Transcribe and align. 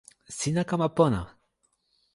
sina 0.37 0.63
kama 0.69 0.87
pona! 0.97 1.21